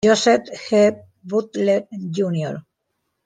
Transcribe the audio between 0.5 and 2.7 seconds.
G. Butler Jr.